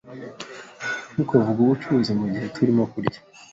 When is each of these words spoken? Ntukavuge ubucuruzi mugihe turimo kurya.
Ntukavuge 1.13 1.61
ubucuruzi 1.63 2.11
mugihe 2.19 2.47
turimo 2.55 2.83
kurya. 2.91 3.19